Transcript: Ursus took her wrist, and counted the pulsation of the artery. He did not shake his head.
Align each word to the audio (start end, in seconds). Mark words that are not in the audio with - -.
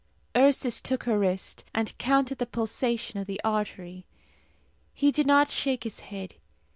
Ursus 0.35 0.81
took 0.81 1.03
her 1.03 1.19
wrist, 1.19 1.63
and 1.75 1.95
counted 1.99 2.39
the 2.39 2.47
pulsation 2.47 3.19
of 3.19 3.27
the 3.27 3.39
artery. 3.43 4.03
He 4.95 5.11
did 5.11 5.27
not 5.27 5.51
shake 5.51 5.83
his 5.83 5.99
head. 5.99 6.33